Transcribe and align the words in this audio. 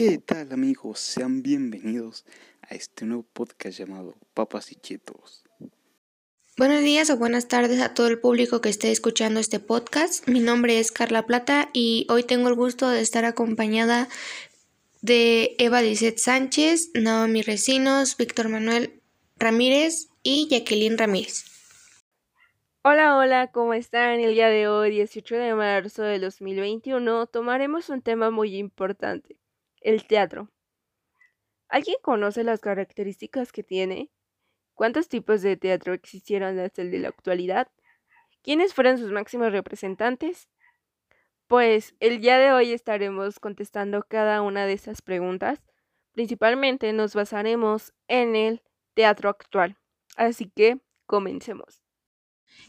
¿Qué 0.00 0.16
tal 0.16 0.50
amigos? 0.54 0.98
Sean 0.98 1.42
bienvenidos 1.42 2.24
a 2.62 2.74
este 2.74 3.04
nuevo 3.04 3.22
podcast 3.34 3.78
llamado 3.78 4.14
Papas 4.32 4.72
y 4.72 4.76
Chetos. 4.76 5.44
Buenos 6.56 6.80
días 6.80 7.10
o 7.10 7.18
buenas 7.18 7.48
tardes 7.48 7.82
a 7.82 7.92
todo 7.92 8.06
el 8.06 8.18
público 8.18 8.62
que 8.62 8.70
esté 8.70 8.92
escuchando 8.92 9.40
este 9.40 9.60
podcast. 9.60 10.26
Mi 10.26 10.40
nombre 10.40 10.80
es 10.80 10.90
Carla 10.90 11.26
Plata 11.26 11.68
y 11.74 12.06
hoy 12.08 12.22
tengo 12.22 12.48
el 12.48 12.54
gusto 12.54 12.88
de 12.88 13.02
estar 13.02 13.26
acompañada 13.26 14.08
de 15.02 15.54
Eva 15.58 15.82
Lizeth 15.82 16.16
Sánchez, 16.16 16.92
Naomi 16.94 17.42
Recinos, 17.42 18.16
Víctor 18.16 18.48
Manuel 18.48 19.02
Ramírez 19.36 20.08
y 20.22 20.48
Jacqueline 20.48 20.96
Ramírez. 20.96 21.44
Hola, 22.82 23.18
hola, 23.18 23.48
¿cómo 23.52 23.74
están? 23.74 24.20
El 24.20 24.32
día 24.32 24.48
de 24.48 24.66
hoy, 24.66 24.92
18 24.92 25.36
de 25.36 25.54
marzo 25.54 26.02
de 26.04 26.18
2021, 26.18 27.26
tomaremos 27.26 27.90
un 27.90 28.00
tema 28.00 28.30
muy 28.30 28.56
importante, 28.56 29.36
el 29.80 30.06
teatro. 30.06 30.50
¿Alguien 31.68 31.96
conoce 32.02 32.44
las 32.44 32.60
características 32.60 33.52
que 33.52 33.62
tiene? 33.62 34.10
¿Cuántos 34.74 35.08
tipos 35.08 35.42
de 35.42 35.56
teatro 35.56 35.92
existieron 35.92 36.58
hasta 36.58 36.82
el 36.82 36.90
de 36.90 36.98
la 36.98 37.08
actualidad? 37.08 37.68
¿Quiénes 38.42 38.74
fueron 38.74 38.98
sus 38.98 39.12
máximos 39.12 39.52
representantes? 39.52 40.48
Pues 41.46 41.94
el 42.00 42.20
día 42.20 42.38
de 42.38 42.52
hoy 42.52 42.72
estaremos 42.72 43.40
contestando 43.40 44.04
cada 44.08 44.40
una 44.40 44.66
de 44.66 44.72
esas 44.72 45.02
preguntas. 45.02 45.60
Principalmente 46.12 46.92
nos 46.92 47.14
basaremos 47.14 47.92
en 48.08 48.36
el 48.36 48.62
teatro 48.94 49.28
actual. 49.28 49.76
Así 50.16 50.50
que 50.50 50.80
comencemos. 51.06 51.79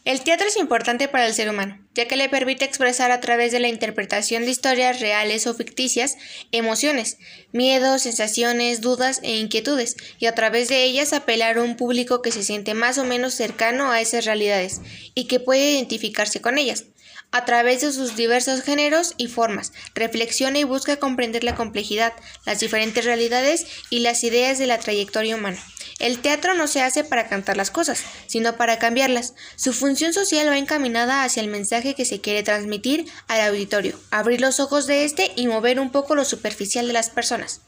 El 0.04 0.24
teatro 0.24 0.48
es 0.48 0.56
importante 0.56 1.06
para 1.06 1.26
el 1.26 1.34
ser 1.34 1.48
humano, 1.48 1.78
ya 1.94 2.08
que 2.08 2.16
le 2.16 2.28
permite 2.28 2.64
expresar 2.64 3.12
a 3.12 3.20
través 3.20 3.52
de 3.52 3.60
la 3.60 3.68
interpretación 3.68 4.44
de 4.44 4.50
historias 4.50 4.98
reales 4.98 5.46
o 5.46 5.54
ficticias 5.54 6.16
emociones, 6.50 7.18
miedos, 7.52 8.02
sensaciones, 8.02 8.80
dudas 8.80 9.20
e 9.22 9.36
inquietudes, 9.36 9.96
y 10.18 10.26
a 10.26 10.34
través 10.34 10.68
de 10.68 10.82
ellas 10.82 11.12
apelar 11.12 11.58
a 11.58 11.62
un 11.62 11.76
público 11.76 12.20
que 12.20 12.32
se 12.32 12.42
siente 12.42 12.74
más 12.74 12.98
o 12.98 13.04
menos 13.04 13.34
cercano 13.34 13.92
a 13.92 14.00
esas 14.00 14.24
realidades 14.24 14.80
y 15.14 15.28
que 15.28 15.38
puede 15.38 15.70
identificarse 15.70 16.40
con 16.40 16.58
ellas. 16.58 16.86
A 17.32 17.46
través 17.46 17.80
de 17.80 17.90
sus 17.92 18.14
diversos 18.14 18.60
géneros 18.60 19.14
y 19.16 19.26
formas, 19.26 19.72
reflexiona 19.94 20.58
y 20.58 20.64
busca 20.64 20.98
comprender 20.98 21.44
la 21.44 21.54
complejidad, 21.54 22.12
las 22.44 22.60
diferentes 22.60 23.06
realidades 23.06 23.66
y 23.88 24.00
las 24.00 24.22
ideas 24.22 24.58
de 24.58 24.66
la 24.66 24.78
trayectoria 24.78 25.36
humana. 25.36 25.58
El 25.98 26.20
teatro 26.20 26.52
no 26.52 26.66
se 26.66 26.82
hace 26.82 27.04
para 27.04 27.28
cantar 27.28 27.56
las 27.56 27.70
cosas, 27.70 28.04
sino 28.26 28.56
para 28.56 28.78
cambiarlas. 28.78 29.34
Su 29.56 29.72
función 29.72 30.12
social 30.12 30.46
va 30.46 30.58
encaminada 30.58 31.24
hacia 31.24 31.42
el 31.42 31.48
mensaje 31.48 31.94
que 31.94 32.04
se 32.04 32.20
quiere 32.20 32.42
transmitir 32.42 33.10
al 33.28 33.40
auditorio, 33.40 33.98
abrir 34.10 34.42
los 34.42 34.60
ojos 34.60 34.86
de 34.86 35.04
éste 35.04 35.32
y 35.34 35.46
mover 35.46 35.80
un 35.80 35.90
poco 35.90 36.14
lo 36.14 36.26
superficial 36.26 36.86
de 36.86 36.92
las 36.92 37.08
personas. 37.08 37.62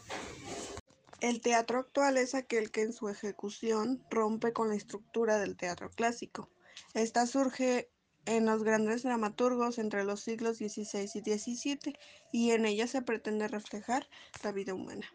El 1.20 1.40
teatro 1.40 1.78
actual 1.78 2.18
es 2.18 2.34
aquel 2.34 2.70
que 2.70 2.82
en 2.82 2.92
su 2.92 3.08
ejecución 3.08 4.04
rompe 4.10 4.52
con 4.52 4.68
la 4.68 4.74
estructura 4.74 5.38
del 5.38 5.56
teatro 5.56 5.90
clásico. 5.90 6.50
Esta 6.92 7.26
surge 7.26 7.88
en 8.26 8.46
los 8.46 8.64
grandes 8.64 9.02
dramaturgos 9.02 9.78
entre 9.78 10.04
los 10.04 10.20
siglos 10.20 10.58
XVI 10.58 11.10
y 11.14 11.38
XVII 11.38 11.94
y 12.32 12.50
en 12.52 12.66
ella 12.66 12.86
se 12.86 13.02
pretende 13.02 13.48
reflejar 13.48 14.06
la 14.42 14.52
vida 14.52 14.74
humana. 14.74 15.06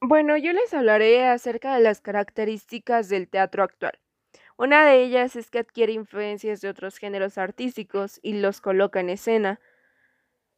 Bueno, 0.00 0.36
yo 0.36 0.52
les 0.52 0.74
hablaré 0.74 1.26
acerca 1.26 1.76
de 1.76 1.82
las 1.82 2.00
características 2.00 3.08
del 3.08 3.28
teatro 3.28 3.62
actual. 3.62 4.00
Una 4.56 4.84
de 4.84 5.02
ellas 5.02 5.36
es 5.36 5.50
que 5.50 5.60
adquiere 5.60 5.92
influencias 5.92 6.60
de 6.60 6.68
otros 6.68 6.98
géneros 6.98 7.38
artísticos 7.38 8.18
y 8.22 8.34
los 8.34 8.60
coloca 8.60 9.00
en 9.00 9.10
escena. 9.10 9.60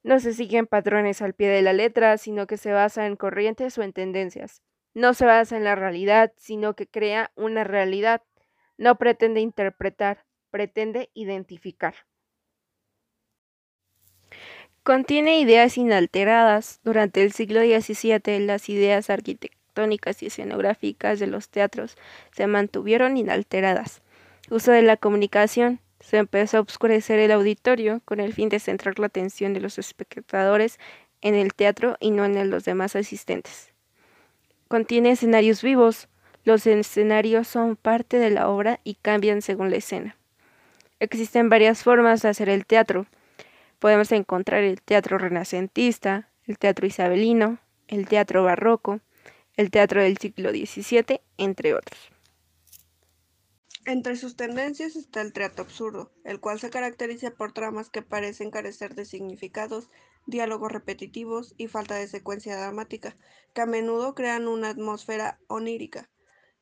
No 0.02 0.18
se 0.20 0.34
siguen 0.34 0.66
patrones 0.66 1.22
al 1.22 1.34
pie 1.34 1.48
de 1.48 1.62
la 1.62 1.72
letra, 1.72 2.18
sino 2.18 2.46
que 2.46 2.56
se 2.56 2.72
basa 2.72 3.06
en 3.06 3.16
corrientes 3.16 3.78
o 3.78 3.82
en 3.82 3.92
tendencias. 3.92 4.62
No 4.92 5.14
se 5.14 5.26
basa 5.26 5.56
en 5.56 5.64
la 5.64 5.74
realidad, 5.74 6.32
sino 6.36 6.74
que 6.74 6.86
crea 6.86 7.30
una 7.34 7.64
realidad. 7.64 8.22
No 8.76 8.96
pretende 8.96 9.40
interpretar, 9.40 10.24
pretende 10.54 11.10
identificar. 11.14 11.96
Contiene 14.84 15.40
ideas 15.40 15.76
inalteradas. 15.76 16.78
Durante 16.84 17.24
el 17.24 17.32
siglo 17.32 17.58
XVII, 17.62 18.38
las 18.38 18.68
ideas 18.68 19.10
arquitectónicas 19.10 20.22
y 20.22 20.26
escenográficas 20.26 21.18
de 21.18 21.26
los 21.26 21.48
teatros 21.48 21.96
se 22.30 22.46
mantuvieron 22.46 23.16
inalteradas. 23.16 24.00
Uso 24.48 24.70
de 24.70 24.82
la 24.82 24.96
comunicación. 24.96 25.80
Se 25.98 26.18
empezó 26.18 26.58
a 26.58 26.60
oscurecer 26.60 27.18
el 27.18 27.32
auditorio 27.32 28.00
con 28.04 28.20
el 28.20 28.32
fin 28.32 28.48
de 28.48 28.60
centrar 28.60 29.00
la 29.00 29.06
atención 29.06 29.54
de 29.54 29.60
los 29.60 29.80
espectadores 29.80 30.78
en 31.20 31.34
el 31.34 31.52
teatro 31.52 31.96
y 31.98 32.12
no 32.12 32.24
en 32.26 32.48
los 32.48 32.64
demás 32.64 32.94
asistentes. 32.94 33.72
Contiene 34.68 35.10
escenarios 35.10 35.62
vivos. 35.62 36.06
Los 36.44 36.64
escenarios 36.68 37.48
son 37.48 37.74
parte 37.74 38.20
de 38.20 38.30
la 38.30 38.48
obra 38.48 38.78
y 38.84 38.94
cambian 38.94 39.42
según 39.42 39.70
la 39.70 39.78
escena. 39.78 40.16
Existen 41.00 41.48
varias 41.48 41.82
formas 41.82 42.22
de 42.22 42.28
hacer 42.28 42.48
el 42.48 42.66
teatro 42.66 43.06
podemos 43.84 44.12
encontrar 44.12 44.62
el 44.62 44.80
teatro 44.80 45.18
renacentista, 45.18 46.30
el 46.46 46.56
teatro 46.56 46.86
isabelino, 46.86 47.58
el 47.86 48.08
teatro 48.08 48.42
barroco, 48.42 49.00
el 49.58 49.70
teatro 49.70 50.02
del 50.02 50.16
siglo 50.16 50.52
XVII, 50.52 51.20
entre 51.36 51.74
otros. 51.74 52.00
Entre 53.84 54.16
sus 54.16 54.36
tendencias 54.36 54.96
está 54.96 55.20
el 55.20 55.34
teatro 55.34 55.64
absurdo, 55.64 56.14
el 56.24 56.40
cual 56.40 56.58
se 56.60 56.70
caracteriza 56.70 57.32
por 57.32 57.52
tramas 57.52 57.90
que 57.90 58.00
parecen 58.00 58.50
carecer 58.50 58.94
de 58.94 59.04
significados, 59.04 59.90
diálogos 60.26 60.72
repetitivos 60.72 61.52
y 61.58 61.68
falta 61.68 61.96
de 61.96 62.08
secuencia 62.08 62.56
dramática, 62.56 63.18
que 63.52 63.60
a 63.60 63.66
menudo 63.66 64.14
crean 64.14 64.48
una 64.48 64.70
atmósfera 64.70 65.38
onírica. 65.48 66.08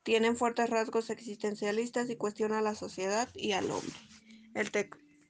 Tienen 0.02 0.36
fuertes 0.36 0.68
rasgos 0.68 1.08
existencialistas 1.10 2.10
y 2.10 2.16
cuestionan 2.16 2.64
la 2.64 2.74
sociedad 2.74 3.28
y 3.34 3.52
al 3.52 3.70
hombre. 3.70 3.94
El, 4.54 4.70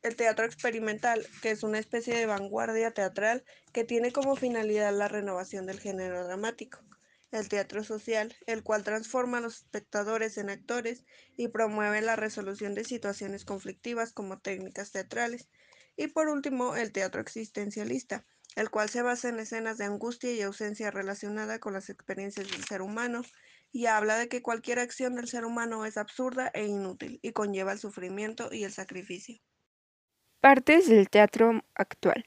el 0.03 0.17
teatro 0.17 0.45
experimental, 0.45 1.27
que 1.43 1.51
es 1.51 1.63
una 1.63 1.79
especie 1.79 2.17
de 2.17 2.27
vanguardia 2.27 2.91
teatral 2.91 3.45
que 3.73 3.85
tiene 3.85 4.13
como 4.13 4.37
finalidad 4.37 4.93
la 4.93 5.09
renovación 5.09 5.67
del 5.67 5.81
género 5.81 6.25
dramático. 6.25 6.81
El 7.31 7.49
teatro 7.49 7.83
social, 7.83 8.35
el 8.47 8.63
cual 8.63 8.85
transforma 8.85 9.39
a 9.39 9.41
los 9.41 9.59
espectadores 9.59 10.37
en 10.37 10.51
actores 10.51 11.05
y 11.37 11.49
promueve 11.49 12.03
la 12.03 12.17
resolución 12.17 12.75
de 12.75 12.85
situaciones 12.85 13.45
conflictivas 13.47 14.13
como 14.13 14.39
técnicas 14.39 14.93
teatrales. 14.93 15.49
Y 15.97 16.09
por 16.09 16.29
último, 16.29 16.77
el 16.77 16.93
teatro 16.93 17.21
existencialista, 17.23 18.27
el 18.55 18.71
cual 18.71 18.91
se 18.91 19.03
basa 19.03 19.29
en 19.29 19.41
escenas 19.41 19.79
de 19.79 19.85
angustia 19.85 20.33
y 20.33 20.43
ausencia 20.43 20.91
relacionada 20.91 21.59
con 21.59 21.73
las 21.73 21.89
experiencias 21.89 22.51
del 22.51 22.65
ser 22.65 22.83
humano 22.83 23.23
y 23.73 23.87
habla 23.87 24.19
de 24.19 24.29
que 24.29 24.43
cualquier 24.43 24.79
acción 24.79 25.17
del 25.17 25.27
ser 25.27 25.45
humano 25.45 25.87
es 25.87 25.97
absurda 25.97 26.51
e 26.55 26.67
inútil 26.67 27.19
y 27.23 27.33
conlleva 27.33 27.73
el 27.73 27.79
sufrimiento 27.79 28.51
y 28.53 28.65
el 28.65 28.73
sacrificio. 28.73 29.39
Partes 30.41 30.89
del 30.89 31.09
teatro 31.09 31.65
actual. 31.75 32.27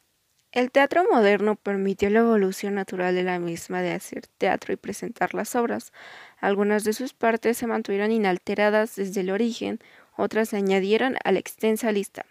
El 0.51 0.71
teatro 0.71 1.05
moderno 1.11 1.57
permitió 1.57 2.09
la 2.09 2.19
evolución 2.19 2.75
natural 2.75 3.13
de 3.13 3.23
la 3.23 3.39
misma 3.39 3.81
de 3.81 3.91
hacer 3.91 4.25
teatro 4.37 4.73
y 4.73 4.77
presentar 4.77 5.33
las 5.33 5.53
obras. 5.53 5.91
Algunas 6.37 6.85
de 6.85 6.93
sus 6.93 7.13
partes 7.13 7.57
se 7.57 7.67
mantuvieron 7.67 8.11
inalteradas 8.11 8.95
desde 8.95 9.19
el 9.21 9.31
origen, 9.31 9.79
otras 10.15 10.49
se 10.49 10.57
añadieron 10.57 11.17
a 11.25 11.33
la 11.33 11.39
extensa 11.39 11.91
lista. 11.91 12.25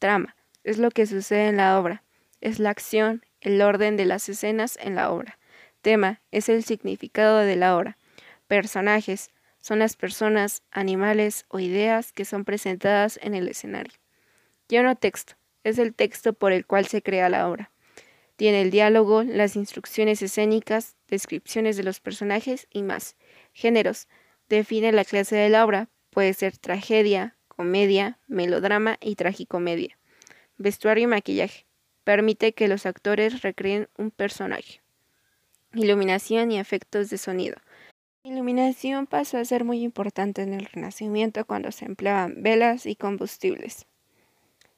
Trama 0.00 0.34
es 0.64 0.78
lo 0.78 0.90
que 0.90 1.06
sucede 1.06 1.46
en 1.46 1.58
la 1.58 1.78
obra, 1.78 2.02
es 2.40 2.58
la 2.58 2.70
acción, 2.70 3.24
el 3.40 3.62
orden 3.62 3.96
de 3.96 4.04
las 4.04 4.28
escenas 4.28 4.76
en 4.82 4.96
la 4.96 5.12
obra. 5.12 5.38
Tema 5.80 6.20
es 6.32 6.48
el 6.48 6.64
significado 6.64 7.38
de 7.38 7.54
la 7.54 7.76
obra. 7.76 7.96
Personajes 8.50 9.30
son 9.60 9.78
las 9.78 9.94
personas, 9.94 10.64
animales 10.72 11.44
o 11.50 11.60
ideas 11.60 12.10
que 12.10 12.24
son 12.24 12.44
presentadas 12.44 13.16
en 13.22 13.36
el 13.36 13.46
escenario. 13.46 13.92
Guión 14.68 14.96
texto. 14.96 15.34
Es 15.62 15.78
el 15.78 15.94
texto 15.94 16.32
por 16.32 16.50
el 16.50 16.66
cual 16.66 16.84
se 16.86 17.00
crea 17.00 17.28
la 17.28 17.48
obra. 17.48 17.70
Tiene 18.34 18.62
el 18.62 18.72
diálogo, 18.72 19.22
las 19.22 19.54
instrucciones 19.54 20.20
escénicas, 20.20 20.96
descripciones 21.06 21.76
de 21.76 21.84
los 21.84 22.00
personajes 22.00 22.66
y 22.72 22.82
más. 22.82 23.14
Géneros. 23.52 24.08
Define 24.48 24.90
la 24.90 25.04
clase 25.04 25.36
de 25.36 25.48
la 25.48 25.64
obra. 25.64 25.88
Puede 26.10 26.34
ser 26.34 26.58
tragedia, 26.58 27.36
comedia, 27.46 28.18
melodrama 28.26 28.98
y 29.00 29.14
tragicomedia. 29.14 29.96
Vestuario 30.56 31.04
y 31.04 31.06
maquillaje. 31.06 31.66
Permite 32.02 32.52
que 32.52 32.66
los 32.66 32.84
actores 32.84 33.42
recreen 33.42 33.88
un 33.96 34.10
personaje. 34.10 34.80
Iluminación 35.72 36.50
y 36.50 36.58
efectos 36.58 37.10
de 37.10 37.18
sonido. 37.18 37.56
Iluminación 38.22 39.06
pasó 39.06 39.38
a 39.38 39.44
ser 39.46 39.64
muy 39.64 39.82
importante 39.82 40.42
en 40.42 40.52
el 40.52 40.66
Renacimiento 40.66 41.46
cuando 41.46 41.72
se 41.72 41.86
empleaban 41.86 42.42
velas 42.42 42.84
y 42.84 42.94
combustibles. 42.94 43.86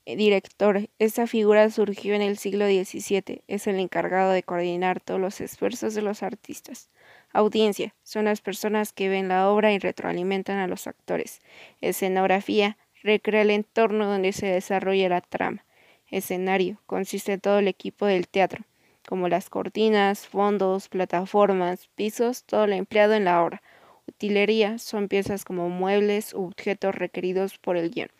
Eh, 0.06 0.14
director. 0.14 0.88
Esta 1.00 1.26
figura 1.26 1.68
surgió 1.70 2.14
en 2.14 2.22
el 2.22 2.38
siglo 2.38 2.66
XVII. 2.66 3.42
Es 3.48 3.66
el 3.66 3.80
encargado 3.80 4.30
de 4.30 4.44
coordinar 4.44 5.00
todos 5.00 5.20
los 5.20 5.40
esfuerzos 5.40 5.94
de 5.94 6.02
los 6.02 6.22
artistas. 6.22 6.88
Audiencia. 7.32 7.96
Son 8.04 8.26
las 8.26 8.40
personas 8.40 8.92
que 8.92 9.08
ven 9.08 9.26
la 9.26 9.48
obra 9.48 9.72
y 9.72 9.80
retroalimentan 9.80 10.58
a 10.58 10.68
los 10.68 10.86
actores. 10.86 11.40
Escenografía. 11.80 12.78
Recrea 13.02 13.42
el 13.42 13.50
entorno 13.50 14.06
donde 14.06 14.32
se 14.32 14.46
desarrolla 14.46 15.08
la 15.08 15.20
trama. 15.20 15.64
Escenario. 16.06 16.80
Consiste 16.86 17.32
en 17.32 17.40
todo 17.40 17.58
el 17.58 17.66
equipo 17.66 18.06
del 18.06 18.28
teatro. 18.28 18.64
Como 19.06 19.28
las 19.28 19.50
cortinas, 19.50 20.26
fondos, 20.26 20.88
plataformas, 20.88 21.88
pisos, 21.94 22.44
todo 22.44 22.66
lo 22.66 22.74
empleado 22.74 23.14
en 23.14 23.24
la 23.24 23.42
obra. 23.42 23.62
Utilería 24.06 24.78
son 24.78 25.08
piezas 25.08 25.44
como 25.44 25.68
muebles 25.68 26.34
u 26.34 26.44
objetos 26.44 26.94
requeridos 26.94 27.58
por 27.58 27.76
el 27.76 27.90
guion. 27.90 28.10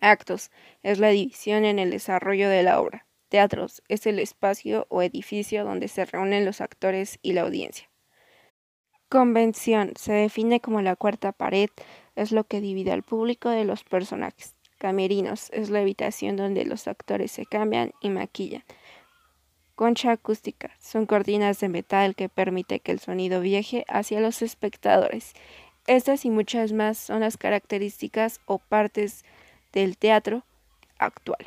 Actos 0.00 0.50
es 0.82 0.98
la 0.98 1.08
división 1.08 1.64
en 1.64 1.78
el 1.78 1.90
desarrollo 1.90 2.48
de 2.48 2.62
la 2.62 2.80
obra. 2.80 3.06
Teatros 3.28 3.82
es 3.88 4.06
el 4.06 4.18
espacio 4.18 4.86
o 4.90 5.02
edificio 5.02 5.64
donde 5.64 5.88
se 5.88 6.04
reúnen 6.04 6.44
los 6.44 6.60
actores 6.60 7.18
y 7.22 7.32
la 7.32 7.42
audiencia. 7.42 7.90
Convención 9.08 9.92
se 9.96 10.12
define 10.12 10.60
como 10.60 10.82
la 10.82 10.96
cuarta 10.96 11.32
pared, 11.32 11.68
es 12.16 12.32
lo 12.32 12.44
que 12.44 12.60
divide 12.60 12.92
al 12.92 13.02
público 13.02 13.48
de 13.48 13.64
los 13.64 13.84
personajes. 13.84 14.56
Camerinos 14.78 15.50
es 15.52 15.70
la 15.70 15.80
habitación 15.80 16.36
donde 16.36 16.64
los 16.64 16.88
actores 16.88 17.32
se 17.32 17.46
cambian 17.46 17.92
y 18.00 18.10
maquillan. 18.10 18.64
Concha 19.74 20.12
acústica 20.12 20.70
son 20.78 21.04
cortinas 21.04 21.58
de 21.58 21.68
metal 21.68 22.14
que 22.14 22.28
permite 22.28 22.78
que 22.78 22.92
el 22.92 23.00
sonido 23.00 23.40
viaje 23.40 23.84
hacia 23.88 24.20
los 24.20 24.40
espectadores. 24.40 25.32
Estas 25.88 26.24
y 26.24 26.30
muchas 26.30 26.72
más 26.72 26.96
son 26.96 27.20
las 27.20 27.36
características 27.36 28.40
o 28.46 28.58
partes 28.58 29.24
del 29.72 29.98
teatro 29.98 30.44
actual. 30.98 31.44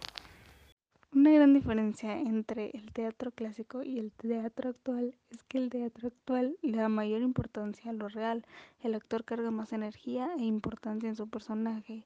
Una 1.13 1.31
gran 1.31 1.53
diferencia 1.53 2.19
entre 2.19 2.69
el 2.73 2.91
teatro 2.91 3.31
clásico 3.31 3.81
y 3.81 3.97
el 3.97 4.11
teatro 4.11 4.71
actual 4.71 5.15
es 5.31 5.41
que 5.43 5.57
el 5.57 5.69
teatro 5.69 6.09
actual 6.09 6.57
le 6.61 6.77
da 6.77 6.89
mayor 6.89 7.21
importancia 7.21 7.91
a 7.91 7.93
lo 7.93 8.09
real. 8.09 8.45
El 8.83 8.93
actor 8.93 9.23
carga 9.23 9.51
más 9.51 9.71
energía 9.71 10.29
e 10.37 10.43
importancia 10.43 11.07
en 11.07 11.15
su 11.15 11.29
personaje 11.29 12.03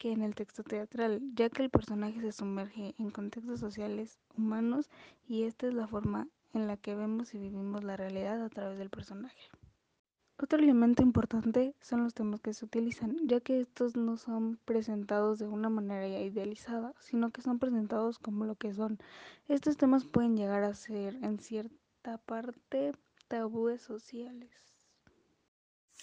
que 0.00 0.12
en 0.12 0.22
el 0.22 0.34
texto 0.34 0.64
teatral, 0.64 1.20
ya 1.34 1.50
que 1.50 1.62
el 1.62 1.68
personaje 1.68 2.22
se 2.22 2.32
sumerge 2.32 2.94
en 2.98 3.10
contextos 3.10 3.60
sociales, 3.60 4.18
humanos, 4.34 4.88
y 5.28 5.42
esta 5.42 5.68
es 5.68 5.74
la 5.74 5.86
forma 5.86 6.26
en 6.54 6.66
la 6.66 6.78
que 6.78 6.94
vemos 6.94 7.34
y 7.34 7.38
vivimos 7.38 7.84
la 7.84 7.98
realidad 7.98 8.42
a 8.42 8.48
través 8.48 8.78
del 8.78 8.88
personaje. 8.88 9.50
Otro 10.38 10.58
elemento 10.58 11.02
importante 11.02 11.74
son 11.82 12.02
los 12.02 12.14
temas 12.14 12.40
que 12.40 12.54
se 12.54 12.64
utilizan, 12.64 13.14
ya 13.28 13.40
que 13.40 13.60
estos 13.60 13.94
no 13.94 14.16
son 14.16 14.58
presentados 14.64 15.38
de 15.38 15.46
una 15.46 15.68
manera 15.68 16.08
idealizada, 16.08 16.94
sino 16.98 17.30
que 17.30 17.42
son 17.42 17.58
presentados 17.58 18.18
como 18.18 18.46
lo 18.46 18.54
que 18.54 18.72
son. 18.72 18.98
Estos 19.48 19.76
temas 19.76 20.06
pueden 20.06 20.34
llegar 20.34 20.64
a 20.64 20.72
ser 20.72 21.16
en 21.16 21.40
cierta 21.40 22.16
parte 22.24 22.92
tabúes 23.28 23.82
sociales. 23.82 24.69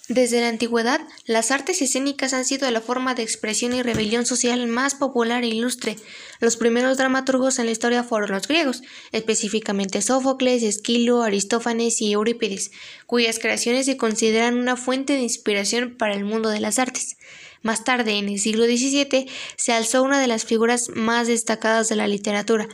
Desde 0.10 0.40
la 0.40 0.48
antigüedad, 0.48 1.02
las 1.26 1.52
artes 1.52 1.82
escénicas 1.82 2.32
han 2.32 2.46
sido 2.46 2.72
la 2.72 2.80
forma 2.80 3.14
de 3.14 3.24
expresión 3.24 3.74
y 3.74 3.82
rebelión 3.82 4.26
social 4.26 4.66
más 4.68 4.96
popular 4.96 5.44
e 5.44 5.48
ilustre. 5.48 5.98
Los 6.40 6.56
primeros 6.56 6.98
dramaturgos 6.98 7.60
en 7.60 7.66
la 7.66 7.74
historia 7.74 8.06
fueron 8.06 8.32
los 8.32 8.48
griegos, 8.48 8.84
específicamente 9.12 10.02
Sófocles, 10.02 10.64
Esquilo, 10.64 11.24
Aristófanes 11.24 12.02
y 12.02 12.14
Eurípides, 12.14 12.72
cuyas 13.06 13.38
creaciones 13.38 13.86
se 13.86 13.98
consideran 13.98 14.58
una 14.58 14.78
fuente 14.78 15.12
de 15.12 15.24
inspiración 15.24 15.98
para 15.98 16.16
el 16.16 16.24
mundo 16.24 16.48
de 16.50 16.62
las 16.62 16.80
artes. 16.80 17.18
Más 17.62 17.84
tarde, 17.84 18.14
en 18.18 18.30
el 18.30 18.40
siglo 18.40 18.64
XVII, 18.64 19.30
se 19.58 19.74
alzó 19.74 20.04
una 20.04 20.22
de 20.22 20.28
las 20.28 20.46
figuras 20.46 20.88
más 20.96 21.28
destacadas 21.28 21.90
de 21.90 21.98
la 21.98 22.08
literatura, 22.08 22.70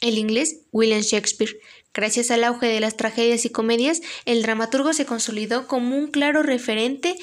el 0.00 0.18
inglés 0.18 0.60
William 0.70 1.00
Shakespeare, 1.00 1.58
Gracias 1.96 2.30
al 2.30 2.44
auge 2.44 2.66
de 2.66 2.78
las 2.78 2.98
tragedias 2.98 3.46
y 3.46 3.50
comedias, 3.50 4.02
el 4.26 4.42
dramaturgo 4.42 4.92
se 4.92 5.06
consolidó 5.06 5.66
como 5.66 5.96
un 5.96 6.08
claro 6.08 6.42
referente 6.42 7.16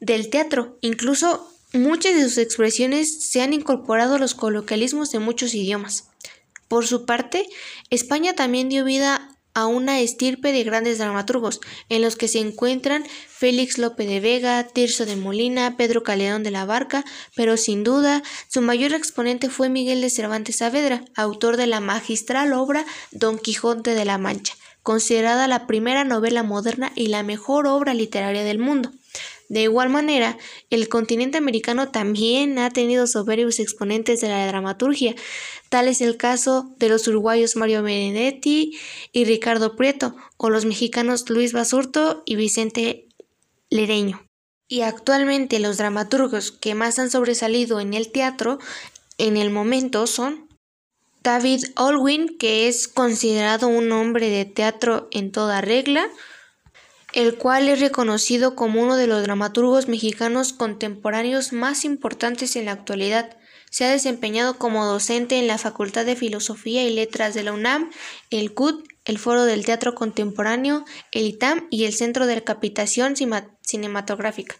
del 0.00 0.28
teatro. 0.28 0.76
Incluso 0.82 1.50
muchas 1.72 2.14
de 2.14 2.24
sus 2.24 2.36
expresiones 2.36 3.30
se 3.30 3.40
han 3.40 3.54
incorporado 3.54 4.16
a 4.16 4.18
los 4.18 4.34
coloquialismos 4.34 5.10
de 5.12 5.18
muchos 5.18 5.54
idiomas. 5.54 6.10
Por 6.68 6.86
su 6.86 7.06
parte, 7.06 7.48
España 7.88 8.34
también 8.34 8.68
dio 8.68 8.84
vida 8.84 9.37
a 9.58 9.66
una 9.66 10.00
estirpe 10.00 10.52
de 10.52 10.62
grandes 10.62 10.98
dramaturgos, 10.98 11.60
en 11.88 12.02
los 12.02 12.14
que 12.14 12.28
se 12.28 12.38
encuentran 12.38 13.04
Félix 13.28 13.76
Lope 13.76 14.06
de 14.06 14.20
Vega, 14.20 14.62
Tirso 14.62 15.04
de 15.04 15.16
Molina, 15.16 15.76
Pedro 15.76 16.04
Calderón 16.04 16.44
de 16.44 16.52
la 16.52 16.64
Barca, 16.64 17.04
pero 17.34 17.56
sin 17.56 17.82
duda 17.82 18.22
su 18.46 18.60
mayor 18.60 18.92
exponente 18.92 19.50
fue 19.50 19.68
Miguel 19.68 20.00
de 20.00 20.10
Cervantes 20.10 20.56
Saavedra, 20.56 21.02
autor 21.16 21.56
de 21.56 21.66
la 21.66 21.80
magistral 21.80 22.52
obra 22.52 22.84
Don 23.10 23.36
Quijote 23.36 23.94
de 23.94 24.04
la 24.04 24.16
Mancha, 24.16 24.54
considerada 24.84 25.48
la 25.48 25.66
primera 25.66 26.04
novela 26.04 26.44
moderna 26.44 26.92
y 26.94 27.08
la 27.08 27.24
mejor 27.24 27.66
obra 27.66 27.94
literaria 27.94 28.44
del 28.44 28.60
mundo. 28.60 28.92
De 29.48 29.62
igual 29.62 29.88
manera, 29.88 30.36
el 30.68 30.88
continente 30.88 31.38
americano 31.38 31.90
también 31.90 32.58
ha 32.58 32.70
tenido 32.70 33.06
soberbios 33.06 33.58
exponentes 33.60 34.20
de 34.20 34.28
la 34.28 34.46
dramaturgia. 34.46 35.14
Tal 35.70 35.88
es 35.88 36.00
el 36.00 36.16
caso 36.16 36.74
de 36.78 36.90
los 36.90 37.08
uruguayos 37.08 37.56
Mario 37.56 37.82
Benedetti 37.82 38.78
y 39.12 39.24
Ricardo 39.24 39.74
Prieto, 39.74 40.14
o 40.36 40.50
los 40.50 40.66
mexicanos 40.66 41.28
Luis 41.30 41.52
Basurto 41.52 42.22
y 42.26 42.36
Vicente 42.36 43.08
Lereño. 43.70 44.22
Y 44.68 44.82
actualmente 44.82 45.60
los 45.60 45.78
dramaturgos 45.78 46.52
que 46.52 46.74
más 46.74 46.98
han 46.98 47.10
sobresalido 47.10 47.80
en 47.80 47.94
el 47.94 48.12
teatro 48.12 48.58
en 49.16 49.36
el 49.38 49.50
momento 49.50 50.06
son 50.06 50.46
David 51.22 51.64
Olwin, 51.76 52.38
que 52.38 52.68
es 52.68 52.86
considerado 52.86 53.66
un 53.66 53.90
hombre 53.92 54.28
de 54.28 54.44
teatro 54.44 55.08
en 55.10 55.32
toda 55.32 55.60
regla, 55.60 56.08
el 57.12 57.36
cual 57.36 57.68
es 57.68 57.80
reconocido 57.80 58.54
como 58.54 58.82
uno 58.82 58.96
de 58.96 59.06
los 59.06 59.22
dramaturgos 59.22 59.88
mexicanos 59.88 60.52
contemporáneos 60.52 61.52
más 61.52 61.84
importantes 61.84 62.56
en 62.56 62.66
la 62.66 62.72
actualidad. 62.72 63.36
Se 63.70 63.84
ha 63.84 63.90
desempeñado 63.90 64.58
como 64.58 64.86
docente 64.86 65.38
en 65.38 65.46
la 65.46 65.58
Facultad 65.58 66.04
de 66.04 66.16
Filosofía 66.16 66.84
y 66.84 66.94
Letras 66.94 67.34
de 67.34 67.42
la 67.42 67.52
UNAM, 67.52 67.90
el 68.30 68.54
CUT, 68.54 68.86
el 69.04 69.18
Foro 69.18 69.44
del 69.44 69.64
Teatro 69.64 69.94
Contemporáneo, 69.94 70.84
el 71.12 71.26
ITAM 71.26 71.66
y 71.70 71.84
el 71.84 71.94
Centro 71.94 72.26
de 72.26 72.44
Capitación 72.44 73.14
Cinematográfica. 73.62 74.56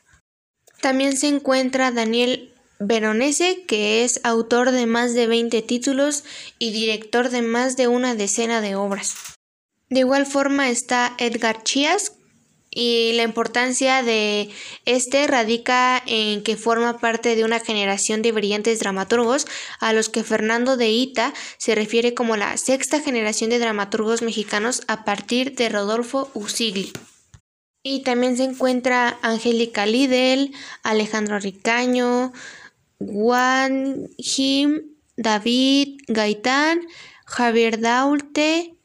También 0.81 1.17
se 1.17 1.29
encuentra 1.29 1.91
Daniel 1.91 2.55
Veronese, 2.79 3.65
que 3.67 4.05
es 4.05 4.21
autor 4.23 4.71
de 4.71 4.87
más 4.87 5.15
de 5.15 5.27
20 5.27 5.62
títulos 5.62 6.25
y 6.59 6.71
director 6.71 7.31
de 7.31 7.43
más 7.43 7.77
de 7.77 7.89
una 7.89 8.15
decena 8.15 8.61
de 8.61 8.77
obras. 8.77 9.17
De 9.91 10.00
igual 10.00 10.27
forma 10.27 10.69
está 10.69 11.15
Edgar 11.19 11.62
Chías, 11.62 12.12
y 12.70 13.12
la 13.15 13.23
importancia 13.23 14.03
de 14.03 14.50
este 14.85 15.26
radica 15.26 16.03
en 16.06 16.43
que 16.43 16.56
forma 16.56 16.99
parte 16.99 17.35
de 17.37 17.44
una 17.44 17.61
generación 17.61 18.23
de 18.23 18.32
brillantes 18.32 18.81
dramaturgos 18.81 19.47
a 19.81 19.93
los 19.93 20.09
que 20.09 20.25
Fernando 20.25 20.76
de 20.76 20.91
Ita 20.91 21.32
se 21.56 21.75
refiere 21.75 22.15
como 22.15 22.37
la 22.37 22.56
sexta 22.56 23.00
generación 23.00 23.50
de 23.50 23.59
dramaturgos 23.59 24.23
mexicanos 24.23 24.83
a 24.87 25.04
partir 25.04 25.54
de 25.54 25.69
Rodolfo 25.69 26.31
Usigli. 26.35 26.92
Y 27.83 28.02
también 28.02 28.37
se 28.37 28.45
encuentra 28.45 29.19
Angélica 29.23 29.87
Lidl, 29.87 30.52
Alejandro 30.83 31.38
Ricaño, 31.38 32.33
Juan 32.99 34.09
Jim, 34.19 34.83
David 35.16 36.00
Gaitán, 36.09 36.81
Javier 37.25 37.81
Daulte, 37.81 38.77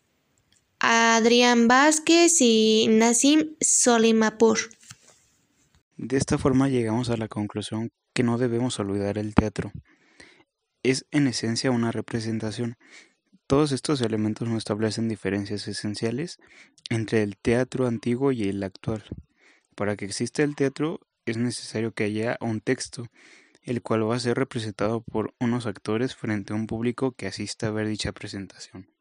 Adrián 0.85 1.69
Vázquez 1.69 2.41
y 2.41 2.87
Nassim 2.89 3.55
Solimapur. 3.61 4.59
De 5.95 6.17
esta 6.17 6.37
forma 6.37 6.67
llegamos 6.67 7.09
a 7.09 7.15
la 7.15 7.29
conclusión 7.29 7.89
que 8.13 8.23
no 8.23 8.37
debemos 8.37 8.77
olvidar 8.81 9.17
el 9.17 9.33
teatro. 9.33 9.71
Es 10.83 11.05
en 11.11 11.27
esencia 11.27 11.71
una 11.71 11.93
representación. 11.93 12.75
Todos 13.47 13.71
estos 13.71 14.01
elementos 14.01 14.49
no 14.49 14.57
establecen 14.57 15.07
diferencias 15.07 15.69
esenciales 15.69 16.37
entre 16.89 17.23
el 17.23 17.37
teatro 17.37 17.87
antiguo 17.87 18.33
y 18.33 18.49
el 18.49 18.61
actual. 18.61 19.05
Para 19.75 19.95
que 19.95 20.03
exista 20.03 20.43
el 20.43 20.57
teatro 20.57 20.99
es 21.25 21.37
necesario 21.37 21.93
que 21.93 22.03
haya 22.03 22.37
un 22.41 22.59
texto, 22.59 23.07
el 23.61 23.81
cual 23.81 24.09
va 24.09 24.17
a 24.17 24.19
ser 24.19 24.35
representado 24.35 24.99
por 24.99 25.33
unos 25.39 25.65
actores 25.65 26.13
frente 26.13 26.51
a 26.51 26.57
un 26.57 26.67
público 26.67 27.13
que 27.13 27.27
asista 27.27 27.67
a 27.67 27.71
ver 27.71 27.87
dicha 27.87 28.11
presentación. 28.11 28.92